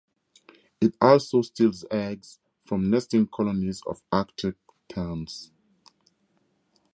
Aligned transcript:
It 0.81 0.95
also 0.99 1.43
steals 1.43 1.85
eggs 1.91 2.39
from 2.65 2.89
nesting 2.89 3.27
colonies 3.27 3.83
of 3.85 4.01
Arctic 4.11 4.55
terns. 4.89 5.51